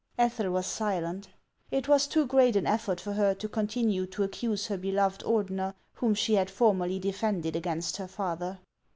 Ethel 0.17 0.49
was 0.49 0.65
silent. 0.65 1.29
It 1.69 1.87
was 1.87 2.07
too 2.07 2.25
great 2.25 2.55
an 2.55 2.65
effort 2.65 2.99
for 2.99 3.13
her 3.13 3.35
to 3.35 3.47
continue 3.47 4.07
to 4.07 4.23
accuse 4.23 4.65
her 4.65 4.77
beloved 4.77 5.21
Ordener, 5.21 5.75
whom 5.93 6.15
she 6.15 6.33
had 6.33 6.49
formerly 6.49 6.97
defended 6.97 7.55
against 7.55 7.97
her 7.97 8.07
father. 8.07 8.57